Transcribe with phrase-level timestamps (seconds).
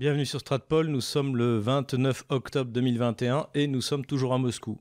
[0.00, 4.80] Bienvenue sur Stratpol, nous sommes le 29 octobre 2021 et nous sommes toujours à Moscou.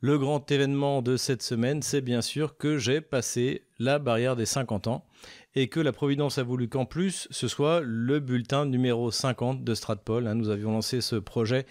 [0.00, 4.44] Le grand événement de cette semaine, c'est bien sûr que j'ai passé la barrière des
[4.44, 5.06] 50 ans
[5.54, 9.74] et que la Providence a voulu qu'en plus ce soit le bulletin numéro 50 de
[9.76, 10.26] Stratpol.
[10.26, 10.34] Hein.
[10.34, 11.64] Nous avions lancé ce projet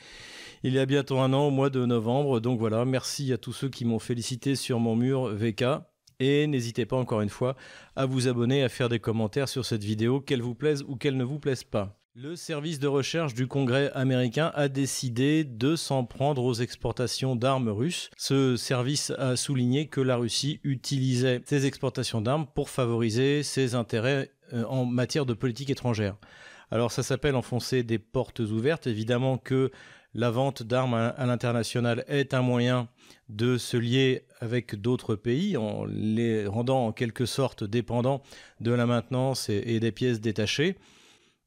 [0.63, 2.39] il y a bientôt un an, au mois de novembre.
[2.39, 5.65] Donc voilà, merci à tous ceux qui m'ont félicité sur mon mur VK.
[6.21, 7.57] Et n'hésitez pas encore une fois
[7.97, 11.17] à vous abonner, à faire des commentaires sur cette vidéo, qu'elle vous plaise ou qu'elle
[11.17, 12.00] ne vous plaise pas.
[12.13, 17.69] Le service de recherche du Congrès américain a décidé de s'en prendre aux exportations d'armes
[17.69, 18.09] russes.
[18.17, 24.29] Ce service a souligné que la Russie utilisait ces exportations d'armes pour favoriser ses intérêts
[24.51, 26.17] euh, en matière de politique étrangère.
[26.69, 28.87] Alors ça s'appelle enfoncer des portes ouvertes.
[28.87, 29.71] Évidemment que
[30.13, 32.89] la vente d'armes à l'international est un moyen
[33.29, 38.21] de se lier avec d'autres pays en les rendant en quelque sorte dépendants
[38.59, 40.75] de la maintenance et des pièces détachées.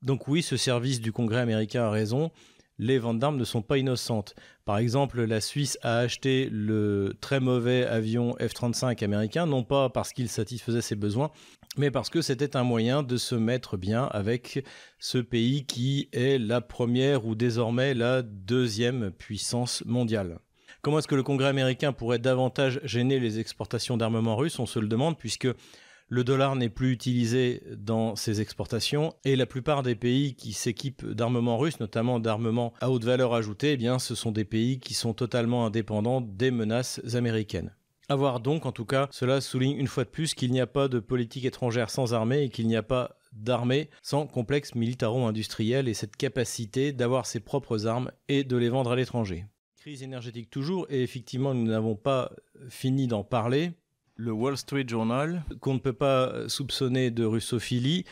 [0.05, 2.31] Donc oui, ce service du Congrès américain a raison.
[2.79, 4.35] Les ventes d'armes ne sont pas innocentes.
[4.67, 10.13] Par exemple, la Suisse a acheté le très mauvais avion F-35 américain, non pas parce
[10.13, 11.31] qu'il satisfaisait ses besoins,
[11.79, 14.67] mais parce que c'était un moyen de se mettre bien avec
[14.99, 20.39] ce pays qui est la première ou désormais la deuxième puissance mondiale.
[20.83, 24.59] Comment est-ce que le Congrès américain pourrait davantage gêner les exportations d'armement russes?
[24.59, 25.49] On se le demande puisque
[26.09, 31.07] le dollar n'est plus utilisé dans ses exportations et la plupart des pays qui s'équipent
[31.07, 35.15] d'armements russes, notamment d'armements à haute valeur ajoutée, eh ce sont des pays qui sont
[35.15, 37.75] totalement indépendants des menaces américaines.
[38.11, 40.67] A voir donc, en tout cas, cela souligne une fois de plus qu'il n'y a
[40.67, 45.89] pas de politique étrangère sans armée et qu'il n'y a pas d'armée sans complexe militaro-industriel
[45.89, 49.47] et cette capacité d'avoir ses propres armes et de les vendre à l'étranger.
[49.79, 52.31] Crise énergétique toujours, et effectivement nous n'avons pas
[52.69, 53.73] fini d'en parler,
[54.17, 58.05] le Wall Street Journal, qu'on ne peut pas soupçonner de russophilie,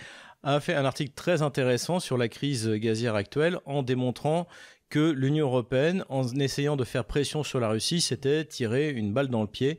[0.42, 4.48] a fait un article très intéressant sur la crise gazière actuelle en démontrant
[4.88, 9.28] que l'Union européenne, en essayant de faire pression sur la Russie, s'était tiré une balle
[9.28, 9.78] dans le pied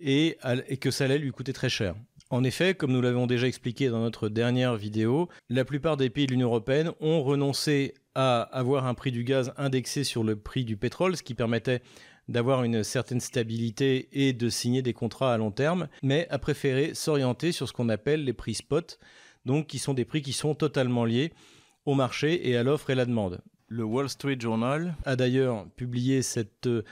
[0.00, 0.36] et,
[0.68, 1.94] et, que ça allait lui coûter très cher.
[2.30, 6.26] En effet, comme nous l'avons déjà expliqué dans notre dernière vidéo, la plupart des pays
[6.26, 10.64] de l'Union européenne ont renoncé à avoir un prix du gaz indexé sur le prix
[10.64, 11.80] du pétrole, ce qui permettait
[12.30, 16.94] d'avoir une certaine stabilité et de signer des contrats à long terme, mais a préféré
[16.94, 19.00] s'orienter sur ce qu'on appelle les prix spot,
[19.44, 21.32] donc qui sont des prix qui sont totalement liés
[21.84, 23.40] au marché et à l'offre et la demande.
[23.66, 26.84] Le Wall Street Journal a d'ailleurs publié cette euh,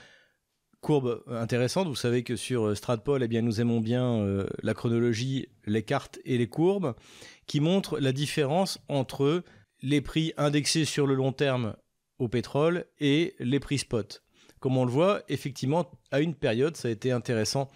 [0.81, 1.87] courbe intéressante.
[1.87, 5.83] Vous savez que sur euh, Stratpol, eh bien, nous aimons bien euh, la chronologie, les
[5.83, 6.95] cartes et les courbes,
[7.47, 9.43] qui montrent la différence entre
[9.81, 11.75] les prix indexés sur le long terme
[12.17, 14.23] au pétrole et les prix spot.
[14.59, 17.69] Comme on le voit, effectivement, à une période, ça a été intéressant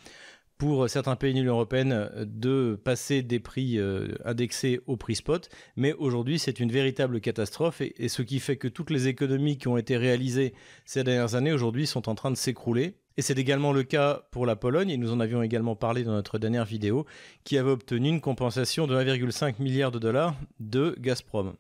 [0.58, 5.50] pour certains pays de l'Union européenne de passer des prix euh, indexés au prix spot,
[5.76, 9.68] mais aujourd'hui c'est une véritable catastrophe et, ce qui fait que toutes les économies qui
[9.68, 10.54] ont été réalisées
[10.86, 12.96] ces dernières années aujourd'hui sont en train de s'écrouler.
[13.18, 16.14] Et c'est également le cas pour la Pologne, et nous en avions également parlé dans
[16.14, 17.06] notre dernière vidéo,
[17.44, 21.54] qui avait obtenu une compensation de 1,5 milliard de dollars de Gazprom.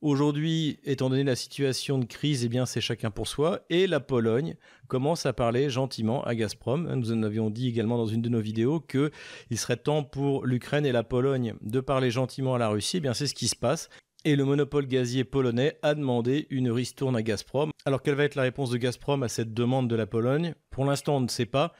[0.00, 3.62] Aujourd'hui, étant donné la situation de crise, eh bien, c'est chacun pour soi.
[3.68, 4.54] Et la Pologne
[4.86, 6.94] commence à parler gentiment à Gazprom.
[6.94, 9.10] Nous en avions dit également dans une de nos vidéos que
[9.50, 12.98] il serait temps pour l'Ukraine et la Pologne de parler gentiment à la Russie.
[12.98, 13.88] Eh bien, c'est ce qui se passe.
[14.24, 17.72] Et le monopole gazier polonais a demandé une ristourne à Gazprom.
[17.84, 20.54] Alors, quelle va être la réponse de Gazprom à cette demande de la Pologne?
[20.70, 21.72] Pour l'instant, on ne sait pas.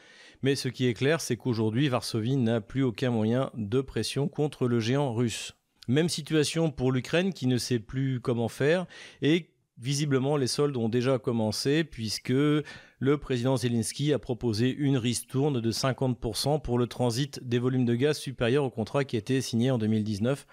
[0.43, 4.67] Mais ce qui est clair, c'est qu'aujourd'hui, Varsovie n'a plus aucun moyen de pression contre
[4.67, 5.58] le géant russe.
[5.89, 8.87] Même situation pour l'Ukraine qui ne sait plus comment faire.
[9.23, 15.61] Et visiblement les soldes ont déjà commencé puisque le président Zelensky a proposé une ristourne
[15.61, 19.41] de 50% pour le transit des volumes de gaz supérieurs au contrat qui a été
[19.41, 20.47] signé en 2019.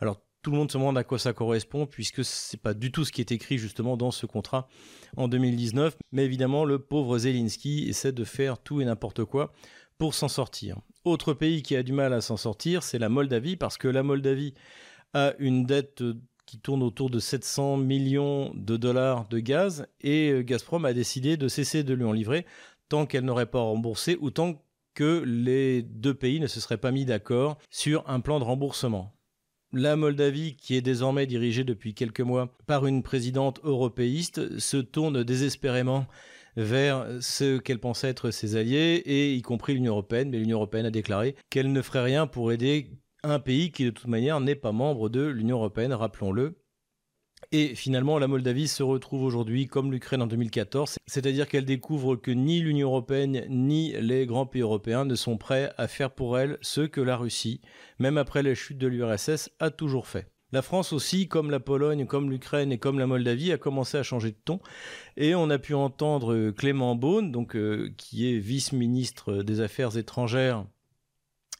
[0.00, 3.04] Alors tout le monde se demande à quoi ça correspond puisque c'est pas du tout
[3.04, 4.68] ce qui est écrit justement dans ce contrat
[5.16, 9.52] en 2019 mais évidemment le pauvre Zelensky essaie de faire tout et n'importe quoi
[10.02, 10.78] pour s'en sortir.
[11.04, 14.02] Autre pays qui a du mal à s'en sortir, c'est la Moldavie, parce que la
[14.02, 14.52] Moldavie
[15.14, 16.02] a une dette
[16.44, 21.36] qui tourne autour de 700 millions de dollars de gaz, et euh, Gazprom a décidé
[21.36, 22.46] de cesser de lui en livrer
[22.88, 24.60] tant qu'elle n'aurait pas remboursé, ou tant
[24.94, 29.14] que les deux pays ne se seraient pas mis d'accord sur un plan de remboursement.
[29.72, 35.22] La Moldavie, qui est désormais dirigée depuis quelques mois par une présidente européiste, se tourne
[35.22, 36.08] désespérément
[36.56, 40.86] vers ce qu'elle pensait être ses alliés, et y compris l'Union européenne, mais l'Union européenne
[40.86, 42.90] a déclaré qu'elle ne ferait rien pour aider
[43.22, 46.56] un pays qui de toute manière n'est pas membre de l'Union européenne, rappelons-le.
[47.50, 52.30] Et finalement, la Moldavie se retrouve aujourd'hui comme l'Ukraine en 2014, c'est-à-dire qu'elle découvre que
[52.30, 56.58] ni l'Union européenne ni les grands pays européens ne sont prêts à faire pour elle
[56.62, 57.60] ce que la Russie,
[57.98, 60.32] même après la chute de l'URSS, a toujours fait.
[60.52, 64.02] La France aussi, comme la Pologne, comme l'Ukraine et comme la Moldavie, a commencé à
[64.02, 64.60] changer de ton.
[65.16, 67.56] Et on a pu entendre Clément Beaune, donc,
[67.96, 70.64] qui est vice-ministre des Affaires étrangères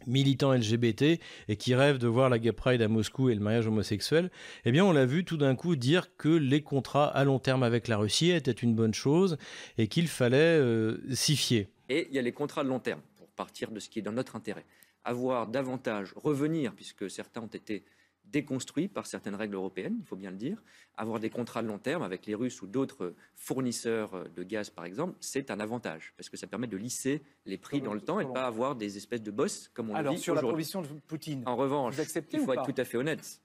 [0.06, 3.66] militant LGBT et qui rêve de voir la Gay Pride à Moscou et le mariage
[3.66, 4.30] homosexuel,
[4.64, 7.62] eh bien on l'a vu tout d'un coup dire que les contrats à long terme
[7.62, 9.36] avec la Russie étaient une bonne chose
[9.78, 11.68] et qu'il fallait euh, s'y fier.
[11.88, 14.02] Et il y a les contrats de long terme, pour partir de ce qui est
[14.02, 14.64] dans notre intérêt.
[15.04, 17.84] Avoir davantage, revenir, puisque certains ont été
[18.32, 20.62] déconstruit par certaines règles européennes, il faut bien le dire.
[20.96, 24.84] Avoir des contrats de long terme avec les Russes ou d'autres fournisseurs de gaz, par
[24.84, 28.20] exemple, c'est un avantage parce que ça permet de lisser les prix dans le temps
[28.20, 30.88] et pas avoir des espèces de bosses comme on Alors, dit sur la provision de
[31.06, 31.94] Poutine, en revanche,
[32.32, 33.40] il faut être tout à fait honnête.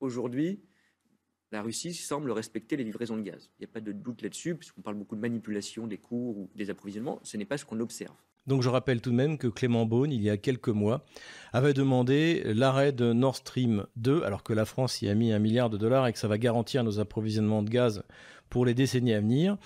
[0.00, 0.60] Aujourd'hui,
[1.52, 3.50] la Russie semble respecter les livraisons de gaz.
[3.58, 6.50] Il n'y a pas de doute là-dessus, puisqu'on parle beaucoup de manipulation des cours ou
[6.56, 7.20] des approvisionnements.
[7.22, 8.16] Ce n'est pas ce qu'on observe.
[8.46, 11.04] Donc je rappelle tout de même que Clément Beaune, il y a quelques mois,
[11.52, 15.38] avait demandé l'arrêt de Nord Stream 2, alors que la France y a mis un
[15.38, 18.02] milliard de dollars et que ça va garantir nos approvisionnements de gaz
[18.50, 19.56] pour les décennies à venir.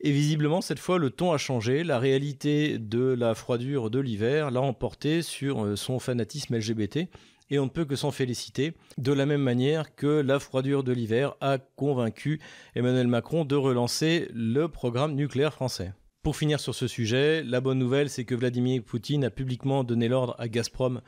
[0.00, 1.82] Et visiblement, cette fois, le ton a changé.
[1.82, 7.08] La réalité de la froidure de l'hiver l'a emporté sur euh, son fanatisme LGBT.
[7.48, 10.92] Et on ne peut que s'en féliciter, de la même manière que la froidure de
[10.92, 12.40] l'hiver a convaincu
[12.74, 15.92] Emmanuel Macron de relancer le programme nucléaire français.
[16.26, 20.08] Pour finir sur ce sujet, la bonne nouvelle, c'est que Vladimir Poutine a publiquement donné
[20.08, 21.00] l'ordre à Gazprom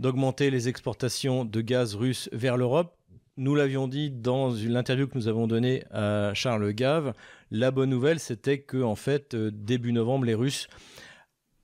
[0.00, 2.98] d'augmenter les exportations de gaz russe vers l'Europe.
[3.36, 7.14] Nous l'avions dit dans l'interview que nous avons donnée à Charles Gave.
[7.52, 10.66] La bonne nouvelle, c'était que, en fait, euh, début novembre, les Russes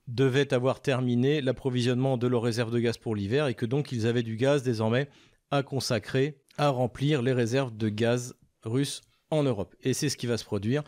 [0.07, 4.07] devaient avoir terminé l'approvisionnement de leurs réserves de gaz pour l'hiver et que donc ils
[4.07, 5.09] avaient du gaz désormais
[5.51, 8.33] à consacrer à remplir les réserves de gaz
[8.63, 9.75] russes en Europe.
[9.81, 10.83] Et c'est ce qui va se produire.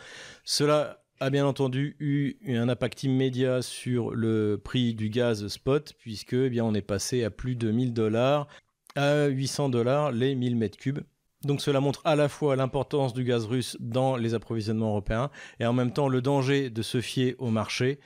[0.45, 6.33] Cela a bien entendu eu un impact immédiat sur le prix du gaz spot, puisque
[6.33, 8.47] eh bien, on est passé à plus de 1000 dollars
[8.95, 11.01] à 800 dollars les 1000 mètres cubes.
[11.44, 15.29] Donc cela montre à la fois l'importance du gaz russe dans les approvisionnements européens
[15.59, 18.00] et en même temps le danger de se fier au marché,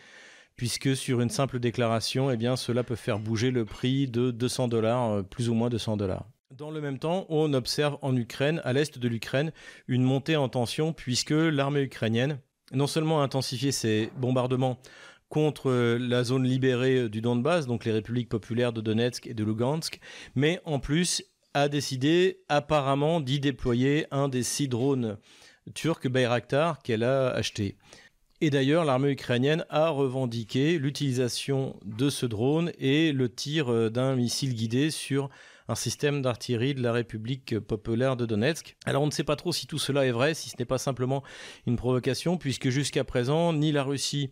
[0.56, 4.68] puisque sur une simple déclaration, eh bien, cela peut faire bouger le prix de 200
[4.68, 6.26] dollars, euh, plus ou moins 200 dollars.
[6.52, 9.54] Dans le même temps, on observe en Ukraine, à l'est de l'Ukraine,
[9.88, 12.40] une montée en tension, puisque l'armée ukrainienne
[12.74, 14.78] non seulement intensifier ses bombardements
[15.30, 19.34] contre euh, la zone libérée euh, du Donbass, donc les républiques populaires de Donetsk et
[19.34, 20.00] de Lugansk,
[20.36, 21.24] mais en plus
[21.54, 25.18] a décidé apparemment d'y déployer un des six drones
[25.74, 27.76] turcs Bayraktar qu'elle a acheté.
[28.42, 34.16] Et d'ailleurs, l'armée ukrainienne a revendiqué l'utilisation de ce drone et le tir euh, d'un
[34.16, 35.30] missile guidé sur
[35.70, 38.76] un système d'artillerie de la République populaire de Donetsk.
[38.86, 40.80] Alors on ne sait pas trop si tout cela est vrai, si ce n'est pas
[40.80, 41.24] simplement
[41.68, 44.32] une provocation, puisque jusqu'à présent, ni la Russie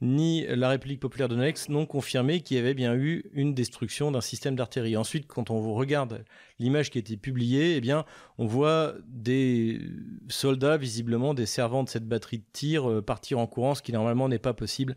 [0.00, 4.10] ni la République populaire de Donetsk n'ont confirmé qu'il y avait bien eu une destruction
[4.10, 4.98] d'un système d'artillerie.
[4.98, 6.24] Ensuite, quand on regarde
[6.58, 8.04] l'image qui a été publiée, eh bien,
[8.36, 9.80] on voit des
[10.28, 13.92] soldats, visiblement des servants de cette batterie de tir, euh, partir en courant, ce qui
[13.92, 14.96] normalement n'est pas possible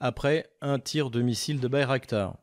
[0.00, 2.36] après un tir de missile de Bayraktar.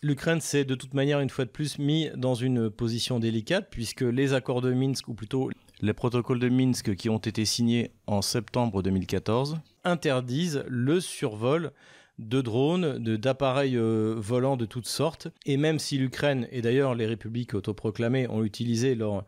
[0.00, 4.02] L'Ukraine s'est de toute manière une fois de plus mis dans une position délicate puisque
[4.02, 5.50] les accords de Minsk, ou plutôt
[5.80, 11.72] les protocoles de Minsk qui ont été signés en septembre 2014, interdisent le survol
[12.18, 15.28] de drones, d'appareils euh, volants de toutes sortes.
[15.46, 19.24] Et même si l'Ukraine, et d'ailleurs les républiques autoproclamées, ont utilisé leurs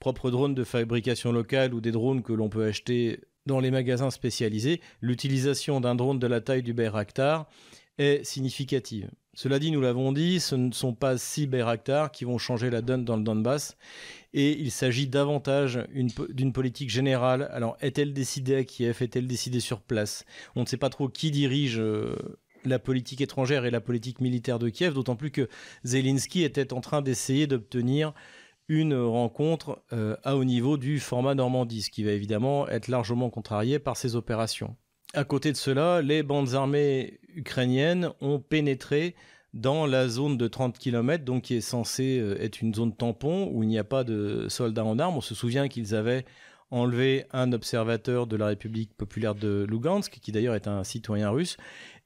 [0.00, 4.10] propres drones de fabrication locale ou des drones que l'on peut acheter dans les magasins
[4.10, 7.48] spécialisés, l'utilisation d'un drone de la taille du Bayraktar
[7.98, 9.10] est significative.
[9.34, 12.82] Cela dit, nous l'avons dit, ce ne sont pas six Bayraktar qui vont changer la
[12.82, 13.76] donne dans le Donbass,
[14.32, 15.86] et il s'agit davantage
[16.30, 17.48] d'une politique générale.
[17.52, 19.00] Alors, est-elle décidée à Kiev?
[19.00, 20.24] Est-elle décidée sur place?
[20.56, 22.16] On ne sait pas trop qui dirige euh,
[22.64, 25.48] la politique étrangère et la politique militaire de Kiev, d'autant plus que
[25.84, 28.12] Zelensky était en train d'essayer d'obtenir
[28.66, 33.30] une rencontre euh, à haut niveau du format Normandie, ce qui va évidemment être largement
[33.30, 34.76] contrarié par ces opérations.
[35.14, 39.14] À côté de cela, les bandes armées ukrainiennes ont pénétré
[39.54, 43.48] dans la zone de 30 km, donc qui est censée euh, être une zone tampon
[43.52, 45.16] où il n'y a pas de soldats en armes.
[45.16, 46.26] On se souvient qu'ils avaient
[46.70, 51.56] enlevé un observateur de la République populaire de Lugansk, qui d'ailleurs est un citoyen russe.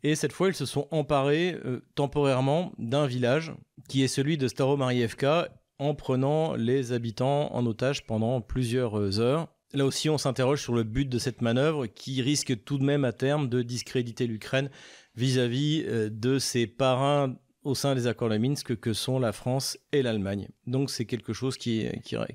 [0.05, 3.53] Et cette fois, ils se sont emparés euh, temporairement d'un village
[3.89, 9.49] qui est celui de Staromarievka en prenant les habitants en otage pendant plusieurs euh, heures.
[9.75, 13.05] Là aussi, on s'interroge sur le but de cette manœuvre qui risque tout de même
[13.05, 14.71] à terme de discréditer l'Ukraine
[15.17, 19.79] vis-à-vis euh, de ses parrains au sein des accords de Minsk que sont la France
[19.93, 20.49] et l'Allemagne.
[20.67, 21.89] Donc c'est quelque chose qui,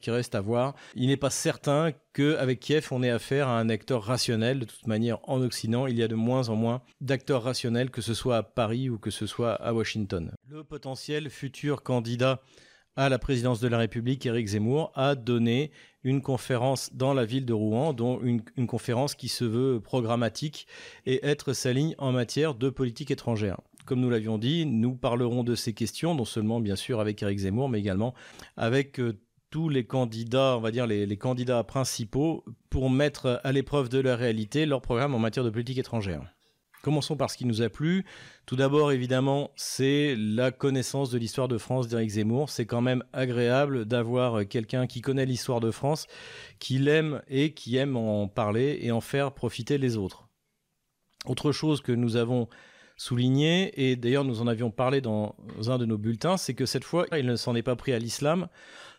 [0.07, 0.75] reste à voir.
[0.95, 4.59] Il n'est pas certain qu'avec Kiev, on ait affaire à un acteur rationnel.
[4.59, 8.01] De toute manière, en Occident, il y a de moins en moins d'acteurs rationnels, que
[8.01, 10.31] ce soit à Paris ou que ce soit à Washington.
[10.47, 12.41] Le potentiel futur candidat
[12.95, 15.71] à la présidence de la République, Éric Zemmour, a donné
[16.07, 20.65] une conférence dans la ville de Rouen, dont une, conférence qui se veut programmatique
[21.05, 23.59] et être sa ligne en matière de politique étrangère.
[23.85, 27.39] Comme nous l'avions dit, nous parlerons de ces questions, non seulement bien sûr avec Éric
[27.39, 28.13] Zemmour, mais également
[28.55, 33.89] avec euh, tous les candidats, on va dire les, candidats principaux, pour mettre à l'épreuve
[33.89, 36.21] de la réalité leur programme en matière de politique étrangère.
[36.87, 38.05] Commençons par ce qui nous a plu.
[38.45, 42.49] Tout d'abord, évidemment, c'est la connaissance de l'histoire de France d'Éric Zemmour.
[42.49, 46.07] C'est quand même agréable d'avoir quelqu'un qui connaît l'histoire de France,
[46.59, 50.29] qui l'aime et qui aime en parler et en faire profiter les autres.
[51.25, 52.47] Autre chose que nous avons
[52.95, 55.35] souligné, et d'ailleurs nous en avions parlé dans
[55.67, 57.99] un de nos bulletins, c'est que cette fois, il ne s'en est pas pris à
[57.99, 58.47] l'islam,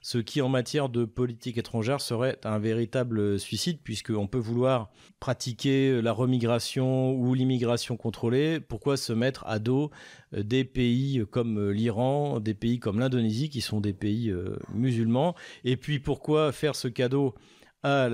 [0.03, 4.91] ce qui en matière de politique étrangère serait un véritable suicide, puisqu'on peut vouloir
[5.21, 8.61] pratiquer la remigration ou l'immigration contrôlée.
[8.61, 9.91] Pourquoi se mettre à dos
[10.35, 15.35] euh, des pays comme l'Iran, des pays comme l'Indonésie, qui sont des pays euh, musulmans?
[15.65, 17.35] Et puis pourquoi faire ce cadeau
[17.83, 18.09] à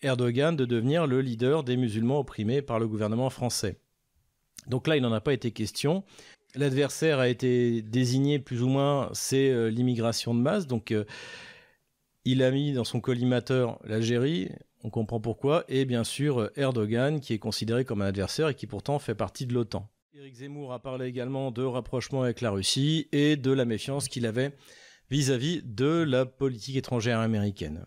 [0.00, 3.78] Erdogan de devenir le leader des musulmans opprimés par le gouvernement français?
[4.66, 6.04] Donc là, il n'en a pas été question.
[6.54, 10.66] L'adversaire a été désigné plus ou moins, c'est euh, l'immigration de masse.
[10.66, 11.04] Donc, euh,
[12.24, 14.50] il a mis dans son collimateur l'Algérie,
[14.84, 18.66] on comprend pourquoi, et bien sûr Erdogan, qui est considéré comme un adversaire et qui
[18.66, 19.88] pourtant fait partie de l'OTAN.
[20.14, 24.26] Éric Zemmour a parlé également de rapprochement avec la Russie et de la méfiance qu'il
[24.26, 24.52] avait
[25.10, 27.86] vis-à-vis -vis de la politique étrangère américaine.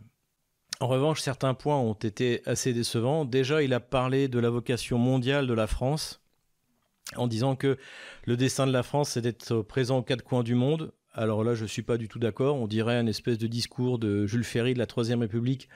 [0.80, 3.24] En revanche, certains points ont été assez décevants.
[3.24, 6.25] Déjà, il a parlé de la vocation mondiale de la France
[7.16, 7.78] en disant que
[8.26, 10.92] le destin de la France, c'est d'être présent aux quatre coins du monde.
[11.14, 12.58] Alors là, je ne suis pas du tout d'accord.
[12.58, 15.70] On dirait un espèce de discours de Jules Ferry de la Troisième République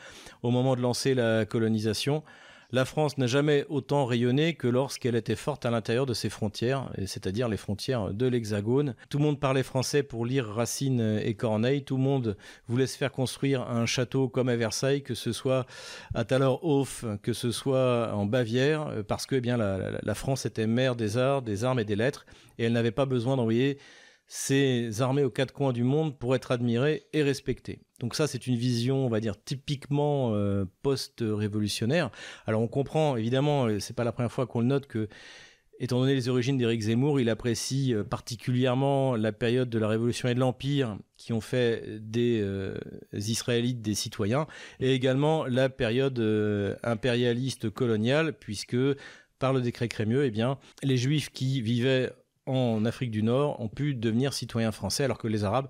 [0.43, 2.23] au moment de lancer la colonisation
[2.71, 6.91] la France n'a jamais autant rayonné que lorsqu'elle était forte à l'intérieur de ses frontières,
[7.05, 8.95] c'est-à-dire les frontières de l'Hexagone.
[9.09, 12.97] Tout le monde parlait français pour lire Racine et Corneille, tout le monde voulait se
[12.97, 15.65] faire construire un château comme à Versailles, que ce soit
[16.13, 20.95] à Thallerhof, que ce soit en Bavière, parce que eh bien la France était mère
[20.95, 22.25] des arts, des armes et des lettres,
[22.59, 23.77] et elle n'avait pas besoin d'envoyer
[24.31, 27.79] ces armées aux quatre coins du monde pour être admirées et respectées.
[27.99, 32.11] Donc ça, c'est une vision, on va dire, typiquement euh, post-révolutionnaire.
[32.45, 35.09] Alors on comprend, évidemment, c'est pas la première fois qu'on le note que,
[35.79, 40.29] étant donné les origines d'Éric Zemmour, il apprécie euh, particulièrement la période de la Révolution
[40.29, 42.77] et de l'Empire, qui ont fait des euh,
[43.13, 44.45] Israélites des citoyens,
[44.79, 46.19] et également la période
[46.83, 48.77] impérialiste coloniale, puisque
[49.39, 52.11] par le décret Crémieux, eh bien, les Juifs qui vivaient
[52.49, 55.67] en Afrique du Nord ont pu devenir citoyens français alors que les Arabes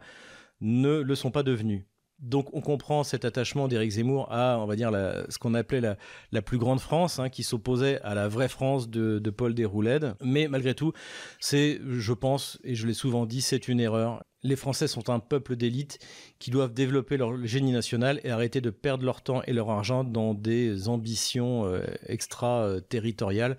[0.62, 1.86] ne le sont pas devenus.
[2.20, 4.92] Donc on comprend cet attachement d'Éric Zemmour à, on va dire,
[5.30, 5.96] ce qu'on appelait
[6.32, 10.16] la, plus grande France, hein, qui s'opposait à la vraie France de, Paul Déroulède.
[10.22, 10.92] Mais malgré tout,
[11.40, 14.24] c'est, je pense, et je l'ai souvent dit, c'est une erreur.
[14.44, 16.00] Les Français sont un peuple d'élite
[16.40, 20.04] qui doivent développer leur génie national et arrêter de perdre leur temps et leur argent
[20.04, 23.58] dans des ambitions euh, extra-territoriales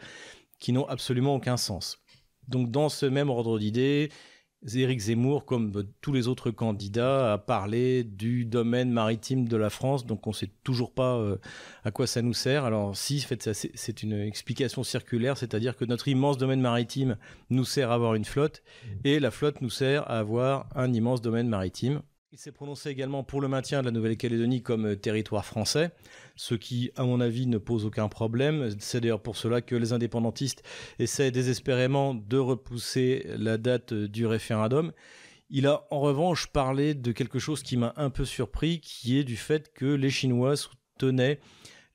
[0.59, 1.99] qui n'ont absolument aucun sens.
[2.50, 4.11] Donc dans ce même ordre d'idées,
[4.75, 10.04] Éric Zemmour, comme tous les autres candidats, a parlé du domaine maritime de la France,
[10.04, 11.38] donc on ne sait toujours pas euh,
[11.83, 12.64] à quoi ça nous sert.
[12.64, 13.25] Alors si,
[13.75, 17.16] c'est une explication circulaire, c'est-à-dire que notre immense domaine maritime
[17.49, 18.62] nous sert à avoir une flotte,
[19.04, 22.02] et la flotte nous sert à avoir un immense domaine maritime.
[22.33, 25.91] Il s'est prononcé également pour le maintien de la Nouvelle-Calédonie comme euh, territoire français,
[26.37, 28.71] ce qui, à mon avis, ne pose aucun problème.
[28.79, 30.63] C'est d'ailleurs pour cela que les indépendantistes
[31.01, 34.93] essaient désespérément de repousser la date euh, du référendum.
[35.49, 39.25] Il a en revanche parlé de quelque chose qui m'a un peu surpris, qui est
[39.25, 41.41] du fait que les Chinois soutenaient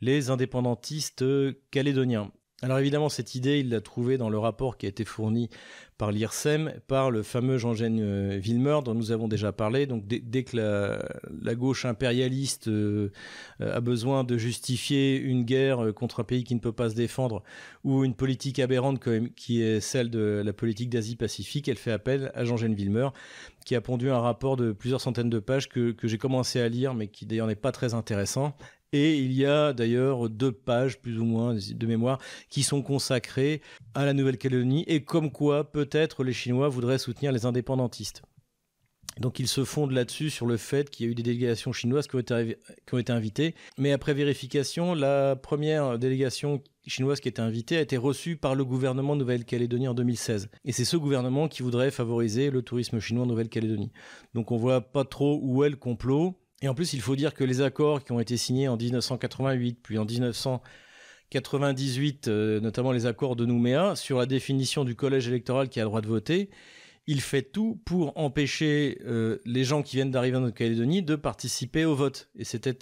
[0.01, 2.29] les indépendantistes euh, calédoniens.
[2.65, 5.51] Alors évidemment, cette idée, il l'a trouvée dans le rapport qui a été fourni
[5.99, 9.85] par l'IRSEM, par le fameux Jean-Gène euh, Villemeur dont nous avons déjà parlé.
[9.85, 13.11] Donc dès, que la, gauche impérialiste euh,
[13.59, 16.95] a besoin de justifier une guerre euh, contre un pays qui ne peut pas se
[16.95, 17.43] défendre
[17.83, 18.99] ou une politique aberrante
[19.35, 23.13] qui est celle de la politique d'Asie-Pacifique, elle fait appel à Jean-Gène Villemeur
[23.63, 26.67] qui a pondu un rapport de plusieurs centaines de pages que, que j'ai commencé à
[26.67, 28.55] lire, mais qui d'ailleurs n'est pas très intéressant,
[28.95, 32.17] et il y a d'ailleurs deux pages, plus ou moins, de mémoire,
[32.49, 33.61] qui sont consacrées
[33.93, 38.21] à la Nouvelle-Calédonie et comme quoi peut-être les Chinois voudraient soutenir les indépendantistes.
[39.19, 42.07] Donc ils se fondent là-dessus sur le fait qu'il y a eu des délégations chinoises
[42.07, 43.55] qui ont, été, invitées.
[43.77, 48.55] Mais après vérification, la première délégation chinoise qui a été invitée a été reçue par
[48.55, 50.49] le gouvernement Nouvelle-Calédonie en 2016.
[50.63, 53.91] Et c'est ce gouvernement qui voudrait favoriser le tourisme chinois en Nouvelle-Calédonie.
[54.33, 56.37] Donc on voit pas trop où est le complot.
[56.61, 59.79] Et en plus, il faut dire que les accords qui ont été signés en 1988,
[59.81, 65.69] puis en 1998, euh, notamment les accords de Nouméa, sur la définition du collège électoral
[65.69, 66.49] qui a le droit de voter,
[67.07, 71.85] il fait tout pour empêcher euh, les gens qui viennent d'arriver en Nouvelle-Calédonie de participer
[71.85, 72.29] au vote.
[72.35, 72.75] Et c'était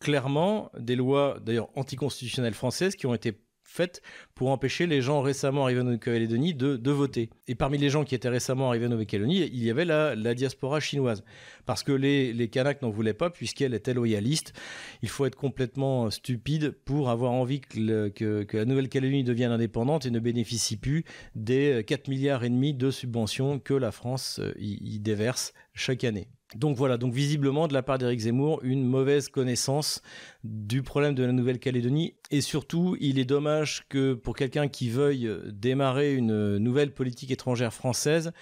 [0.00, 4.00] clairement des lois, d'ailleurs anticonstitutionnelles françaises, qui ont été faites
[4.34, 7.28] pour empêcher les gens récemment arrivés en Nouvelle-Calédonie de, voter.
[7.46, 10.80] Et parmi les gens qui étaient récemment arrivés en Nouvelle-Calédonie, il y avait la, diaspora
[10.80, 11.22] chinoise.
[11.66, 14.54] Parce que les, les Kanaks n'en voulaient pas, puisqu'elle était loyaliste.
[15.02, 20.10] Il faut être complètement stupide pour avoir envie que, que, la Nouvelle-Calédonie devienne indépendante et
[20.10, 24.98] ne bénéficie plus des 4 milliards et demi de subventions que la France euh, y
[24.98, 26.28] déverse chaque année.
[26.54, 30.00] Donc voilà, donc visiblement de la part d'Éric Zemmour, une mauvaise connaissance
[30.44, 32.14] du problème de la Nouvelle-Calédonie.
[32.30, 37.74] Et surtout, il est dommage que pour quelqu'un qui veuille démarrer une nouvelle politique étrangère
[37.74, 38.32] française,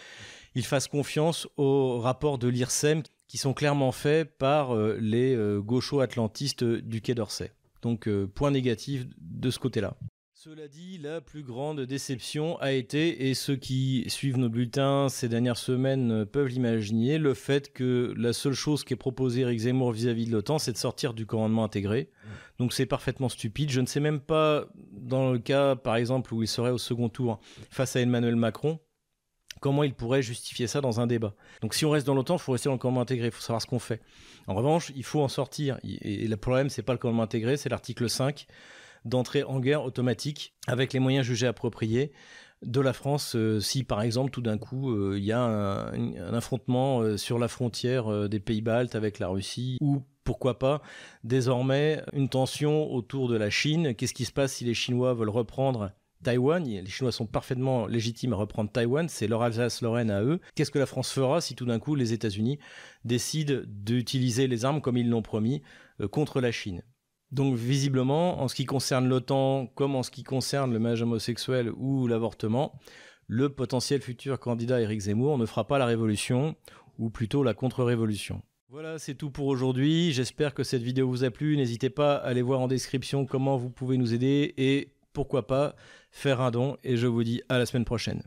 [0.54, 5.60] il fasse confiance aux rapports de l'IRSEM qui sont clairement faits par euh, les euh,
[5.60, 7.52] gauchos atlantistes du Quai d'Orsay.
[7.82, 9.96] Donc euh, point négatif de ce côté-là.
[10.48, 15.28] Cela dit, la plus grande déception a été, et ceux qui suivent nos bulletins ces
[15.28, 19.90] dernières semaines peuvent l'imaginer, le fait que la seule chose qui est proposée Eric Zemmour
[19.90, 22.10] vis-à-vis de l'OTAN, c'est de sortir du commandement intégré.
[22.60, 23.70] Donc c'est parfaitement stupide.
[23.70, 27.08] Je ne sais même pas, dans le cas, par exemple, où il serait au second
[27.08, 28.78] tour face à Emmanuel Macron,
[29.58, 31.34] comment il pourrait justifier ça dans un débat.
[31.60, 33.42] Donc si on reste dans l'OTAN, il faut rester dans le commandement intégré, il faut
[33.42, 34.00] savoir ce qu'on fait.
[34.46, 35.80] En revanche, il faut en sortir.
[35.82, 38.46] Et le problème, c'est pas le commandement intégré, c'est l'article 5
[39.06, 42.12] d'entrée en guerre automatique avec les moyens jugés appropriés
[42.62, 46.34] de la France euh, si par exemple tout d'un coup euh, il y a un,
[46.34, 50.82] affrontement euh, sur la frontière des pays baltes avec la Russie ou pourquoi pas
[51.22, 53.94] désormais une tension autour de la Chine.
[53.94, 55.92] Qu'est-ce qui se passe si les Chinois veulent reprendre
[56.24, 60.40] Taïwan, les Chinois sont parfaitement légitimes à reprendre Taïwan, c'est leur Alsace-Lorraine à eux.
[60.56, 62.58] Qu'est-ce que la France fera si tout d'un coup les États-Unis
[63.04, 65.62] décident d'utiliser les armes comme ils l'ont promis
[66.10, 66.82] contre la Chine?
[67.32, 71.70] Donc visiblement, en ce qui concerne l'OTAN, comme en ce qui concerne le mariage homosexuel
[71.76, 72.78] ou l'avortement,
[73.26, 76.54] le potentiel futur candidat Éric Zemmour ne fera pas la révolution,
[76.98, 78.42] ou plutôt la contre-révolution.
[78.68, 80.12] Voilà, c'est tout pour aujourd'hui.
[80.12, 81.56] J'espère que cette vidéo vous a plu.
[81.56, 85.76] N'hésitez pas à aller voir en description comment vous pouvez nous aider et pourquoi pas
[86.10, 86.76] faire un don.
[86.82, 88.22] Et je vous dis à la semaine prochaine.